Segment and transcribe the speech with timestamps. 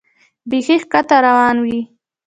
[0.49, 1.79] بیخي ښکته روان وې.